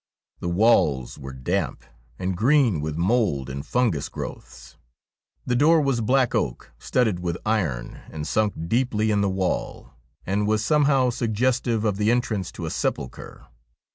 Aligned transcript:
The 0.39 0.49
walls 0.49 1.19
were 1.19 1.31
damp, 1.31 1.83
and 2.17 2.35
green 2.35 2.81
with 2.81 2.97
mould 2.97 3.51
and 3.51 3.63
fungus 3.63 4.09
growths. 4.09 4.75
The 5.45 5.55
door 5.55 5.79
was 5.79 6.01
black 6.01 6.33
oak, 6.33 6.71
studded 6.79 7.19
with 7.19 7.37
iron, 7.45 7.99
and 8.09 8.25
sunk 8.27 8.55
deeply 8.67 9.11
in 9.11 9.21
the 9.21 9.29
wall, 9.29 9.91
and 10.25 10.47
was 10.47 10.65
somehow 10.65 11.11
suggestive 11.11 11.85
of 11.85 11.97
the 11.97 12.09
entrance 12.09 12.51
to 12.53 12.65
a 12.65 12.71
sepulchre. 12.71 13.45